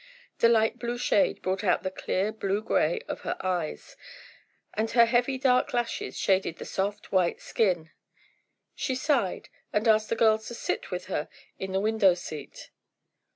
[0.39, 3.95] The light blue shade brought out the clear blue grey of her eyes,
[4.73, 7.91] and her heavy dark lashes shaded the soft, white skin.
[8.73, 11.29] She sighed, and asked the girls to sit with her
[11.59, 12.71] in the window seat.